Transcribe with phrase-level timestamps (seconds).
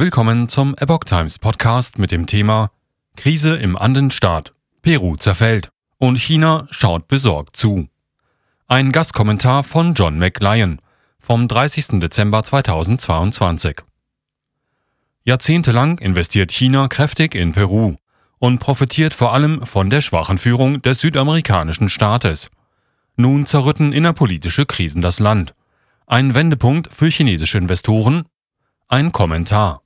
[0.00, 2.70] Willkommen zum Epoch Times Podcast mit dem Thema
[3.16, 4.54] Krise im Andenstaat.
[4.80, 7.88] Peru zerfällt und China schaut besorgt zu.
[8.68, 10.80] Ein Gastkommentar von John McLean
[11.18, 11.98] vom 30.
[11.98, 13.78] Dezember 2022.
[15.24, 17.96] Jahrzehntelang investiert China kräftig in Peru
[18.38, 22.50] und profitiert vor allem von der schwachen Führung des südamerikanischen Staates.
[23.16, 25.56] Nun zerrütten innerpolitische Krisen das Land.
[26.06, 28.26] Ein Wendepunkt für chinesische Investoren
[28.86, 29.82] ein Kommentar.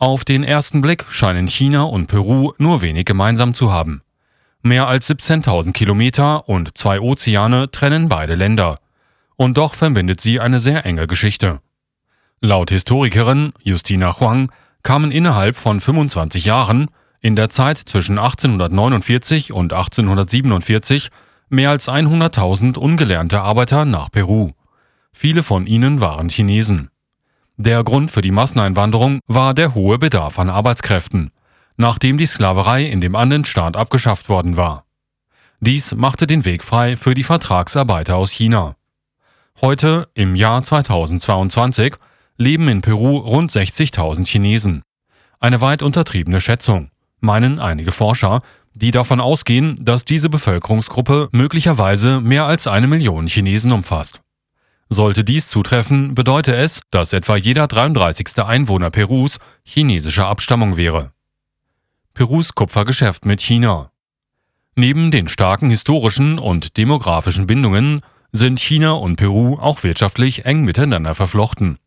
[0.00, 4.00] Auf den ersten Blick scheinen China und Peru nur wenig gemeinsam zu haben.
[4.62, 8.78] Mehr als 17.000 Kilometer und zwei Ozeane trennen beide Länder.
[9.36, 11.60] Und doch verbindet sie eine sehr enge Geschichte.
[12.40, 14.50] Laut Historikerin Justina Huang
[14.82, 16.86] kamen innerhalb von 25 Jahren,
[17.20, 21.10] in der Zeit zwischen 1849 und 1847,
[21.50, 24.52] mehr als 100.000 ungelernte Arbeiter nach Peru.
[25.12, 26.88] Viele von ihnen waren Chinesen.
[27.62, 31.30] Der Grund für die Masseneinwanderung war der hohe Bedarf an Arbeitskräften,
[31.76, 34.86] nachdem die Sklaverei in dem Andenstaat abgeschafft worden war.
[35.60, 38.76] Dies machte den Weg frei für die Vertragsarbeiter aus China.
[39.60, 41.96] Heute, im Jahr 2022,
[42.38, 44.82] leben in Peru rund 60.000 Chinesen.
[45.38, 46.88] Eine weit untertriebene Schätzung,
[47.20, 48.40] meinen einige Forscher,
[48.72, 54.22] die davon ausgehen, dass diese Bevölkerungsgruppe möglicherweise mehr als eine Million Chinesen umfasst.
[54.92, 58.42] Sollte dies zutreffen, bedeute es, dass etwa jeder 33.
[58.44, 61.12] Einwohner Perus chinesischer Abstammung wäre.
[62.12, 63.92] Perus Kupfergeschäft mit China.
[64.74, 68.00] Neben den starken historischen und demografischen Bindungen
[68.32, 71.78] sind China und Peru auch wirtschaftlich eng miteinander verflochten.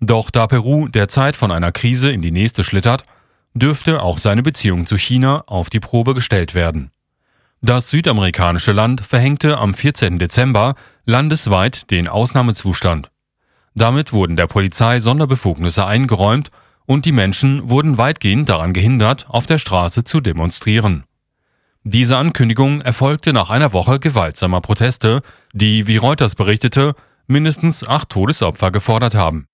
[0.00, 3.04] Doch da Peru derzeit von einer Krise in die nächste schlittert,
[3.52, 6.90] dürfte auch seine Beziehung zu China auf die Probe gestellt werden.
[7.62, 10.18] Das südamerikanische Land verhängte am 14.
[10.18, 13.10] Dezember landesweit den Ausnahmezustand.
[13.74, 16.50] Damit wurden der Polizei Sonderbefugnisse eingeräumt
[16.86, 21.04] und die Menschen wurden weitgehend daran gehindert, auf der Straße zu demonstrieren.
[21.84, 25.20] Diese Ankündigung erfolgte nach einer Woche gewaltsamer Proteste,
[25.52, 26.94] die, wie Reuters berichtete,
[27.26, 29.46] mindestens acht Todesopfer gefordert haben.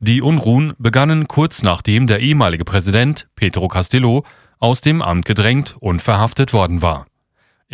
[0.00, 4.24] Die Unruhen begannen kurz nachdem der ehemalige Präsident Pedro Castillo
[4.58, 7.06] aus dem Amt gedrängt und verhaftet worden war.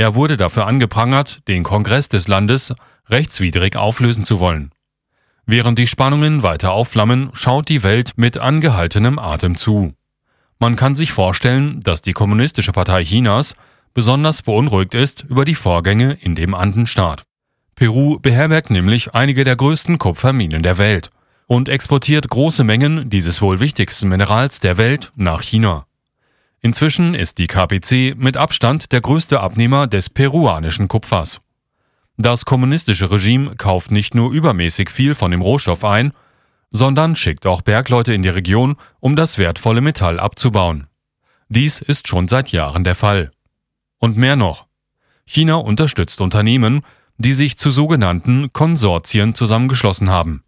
[0.01, 2.73] Er wurde dafür angeprangert, den Kongress des Landes
[3.11, 4.71] rechtswidrig auflösen zu wollen.
[5.45, 9.93] Während die Spannungen weiter aufflammen, schaut die Welt mit angehaltenem Atem zu.
[10.59, 13.55] Man kann sich vorstellen, dass die Kommunistische Partei Chinas
[13.93, 17.25] besonders beunruhigt ist über die Vorgänge in dem Andenstaat.
[17.75, 21.11] Peru beherbergt nämlich einige der größten Kupferminen der Welt
[21.47, 25.85] und exportiert große Mengen dieses wohl wichtigsten Minerals der Welt nach China.
[26.63, 31.41] Inzwischen ist die KPC mit Abstand der größte Abnehmer des peruanischen Kupfers.
[32.19, 36.13] Das kommunistische Regime kauft nicht nur übermäßig viel von dem Rohstoff ein,
[36.69, 40.87] sondern schickt auch Bergleute in die Region, um das wertvolle Metall abzubauen.
[41.49, 43.31] Dies ist schon seit Jahren der Fall.
[43.99, 44.67] Und mehr noch.
[45.25, 46.83] China unterstützt Unternehmen,
[47.17, 50.43] die sich zu sogenannten Konsortien zusammengeschlossen haben.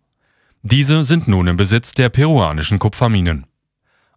[0.62, 3.46] Diese sind nun im Besitz der peruanischen Kupferminen.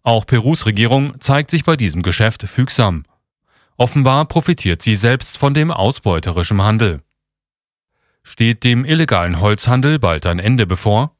[0.06, 3.02] Auch Perus Regierung zeigt sich bei diesem Geschäft fügsam.
[3.76, 7.00] Offenbar profitiert sie selbst von dem ausbeuterischen Handel.
[8.22, 11.16] Steht dem illegalen Holzhandel bald ein Ende bevor?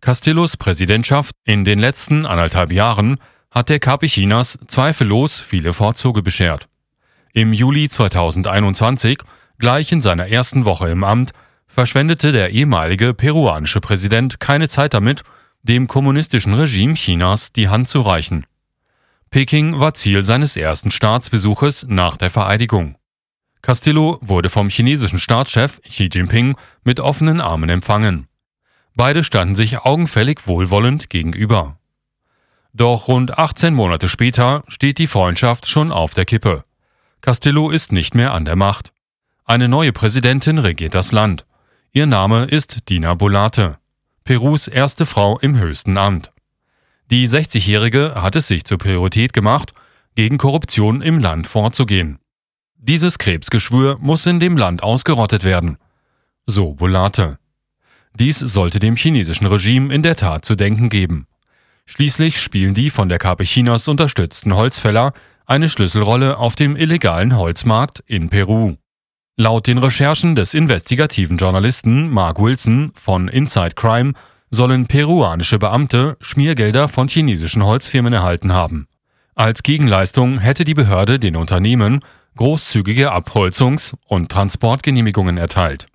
[0.00, 3.18] Castillos Präsidentschaft in den letzten anderthalb Jahren
[3.50, 6.70] hat der KP Chinas zweifellos viele Vorzüge beschert.
[7.34, 9.18] Im Juli 2021,
[9.58, 11.32] gleich in seiner ersten Woche im Amt,
[11.66, 15.24] verschwendete der ehemalige peruanische Präsident keine Zeit damit,
[15.62, 18.46] dem kommunistischen Regime Chinas die Hand zu reichen.
[19.30, 22.96] Peking war Ziel seines ersten Staatsbesuches nach der Vereidigung.
[23.62, 28.26] Castillo wurde vom chinesischen Staatschef Xi Jinping mit offenen Armen empfangen.
[28.94, 31.78] Beide standen sich augenfällig wohlwollend gegenüber.
[32.74, 36.64] Doch rund 18 Monate später steht die Freundschaft schon auf der Kippe.
[37.20, 38.92] Castillo ist nicht mehr an der Macht.
[39.44, 41.46] Eine neue Präsidentin regiert das Land.
[41.92, 43.78] Ihr Name ist Dina Bolate.
[44.24, 46.32] Perus erste Frau im höchsten Amt.
[47.10, 49.72] Die 60-Jährige hat es sich zur Priorität gemacht,
[50.14, 52.18] gegen Korruption im Land vorzugehen.
[52.76, 55.78] Dieses Krebsgeschwür muss in dem Land ausgerottet werden.
[56.46, 57.38] So Bolate.
[58.14, 61.26] Dies sollte dem chinesischen Regime in der Tat zu denken geben.
[61.86, 65.12] Schließlich spielen die von der KP Chinas unterstützten Holzfäller
[65.46, 68.76] eine Schlüsselrolle auf dem illegalen Holzmarkt in Peru.
[69.38, 74.12] Laut den Recherchen des investigativen Journalisten Mark Wilson von Inside Crime
[74.50, 78.88] sollen peruanische Beamte Schmiergelder von chinesischen Holzfirmen erhalten haben.
[79.34, 82.04] Als Gegenleistung hätte die Behörde den Unternehmen
[82.36, 85.86] großzügige Abholzungs- und Transportgenehmigungen erteilt.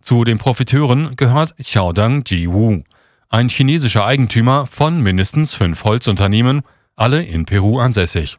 [0.00, 2.82] Zu den Profiteuren gehört Xiaodang Ji Wu,
[3.28, 6.62] ein chinesischer Eigentümer von mindestens fünf Holzunternehmen,
[6.96, 8.36] alle in Peru ansässig.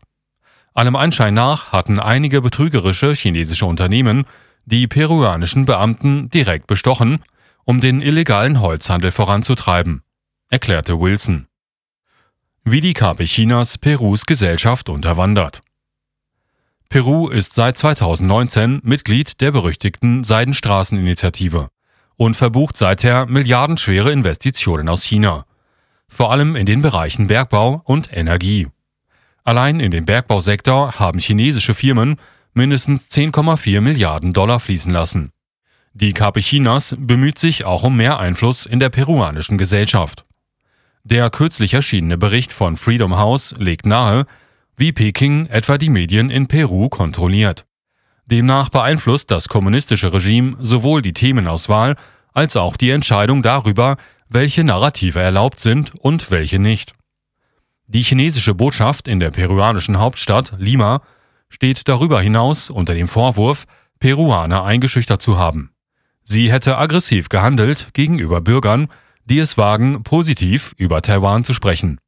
[0.74, 4.26] Allem Anschein nach hatten einige betrügerische chinesische Unternehmen
[4.66, 7.24] die peruanischen Beamten direkt bestochen,
[7.66, 10.04] um den illegalen Holzhandel voranzutreiben,
[10.50, 11.48] erklärte Wilson.
[12.64, 15.62] Wie die KP Chinas Perus Gesellschaft unterwandert.
[16.90, 21.70] Peru ist seit 2019 Mitglied der berüchtigten Seidenstraßeninitiative
[22.16, 25.46] und verbucht seither milliardenschwere Investitionen aus China,
[26.08, 28.68] vor allem in den Bereichen Bergbau und Energie.
[29.44, 32.18] Allein in dem Bergbausektor haben chinesische Firmen
[32.54, 35.32] mindestens 10,4 Milliarden Dollar fließen lassen.
[35.94, 40.26] Die KP Chinas bemüht sich auch um mehr Einfluss in der peruanischen Gesellschaft.
[41.04, 44.26] Der kürzlich erschienene Bericht von Freedom House legt nahe,
[44.78, 47.66] wie Peking etwa die Medien in Peru kontrolliert.
[48.26, 51.96] Demnach beeinflusst das kommunistische Regime sowohl die Themenauswahl
[52.34, 53.98] als auch die Entscheidung darüber,
[54.30, 56.94] welche Narrative erlaubt sind und welche nicht.
[57.90, 61.02] Die chinesische Botschaft in der peruanischen Hauptstadt Lima
[61.50, 63.66] steht darüber hinaus unter dem Vorwurf,
[64.00, 65.72] Peruaner eingeschüchtert zu haben.
[66.24, 68.88] Sie hätte aggressiv gehandelt gegenüber Bürgern,
[69.26, 72.00] die es wagen, positiv über Taiwan zu sprechen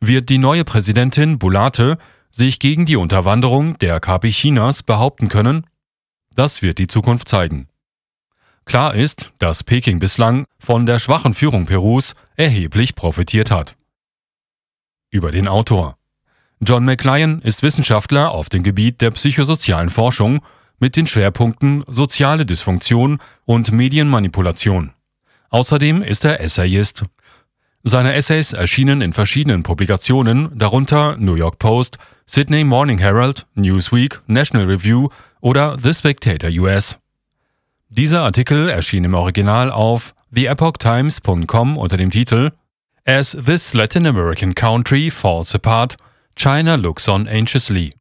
[0.00, 1.98] wird die neue Präsidentin Bulate
[2.30, 5.66] sich gegen die Unterwanderung der KP Chinas behaupten können?
[6.34, 7.68] Das wird die Zukunft zeigen.
[8.64, 13.76] Klar ist, dass Peking bislang von der schwachen Führung Perus erheblich profitiert hat.
[15.10, 15.96] Über den Autor.
[16.60, 20.40] John McLean ist Wissenschaftler auf dem Gebiet der psychosozialen Forschung
[20.78, 24.92] mit den Schwerpunkten soziale Dysfunktion und Medienmanipulation.
[25.50, 27.04] Außerdem ist er Essayist
[27.84, 34.66] seine Essays erschienen in verschiedenen Publikationen, darunter New York Post, Sydney Morning Herald, Newsweek, National
[34.66, 35.08] Review
[35.40, 36.98] oder The Spectator US.
[37.88, 42.50] Dieser Artikel erschien im Original auf theepochtimes.com unter dem Titel
[43.08, 45.96] As this Latin American country falls apart,
[46.36, 47.94] China looks on anxiously.